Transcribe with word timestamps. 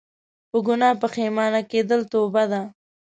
په 0.49 0.57
ګناه 0.67 0.99
پښیمانه 1.01 1.61
کيدل 1.71 2.01
توبه 2.11 2.43
ده 2.51 2.61